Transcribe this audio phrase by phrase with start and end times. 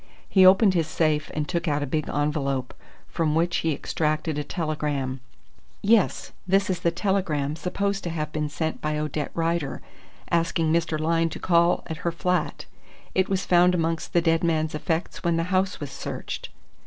[0.27, 2.73] He opened his safe and took out a big envelope,
[3.07, 5.19] from which he extracted a telegram.
[5.83, 9.79] "Yes, this is the telegram supposed to have been sent by Odette Rider,
[10.31, 10.99] asking Mr.
[10.99, 12.65] Lyne to call at her flat.
[13.13, 16.49] It was found amongst the dead man's effects when the house was searched."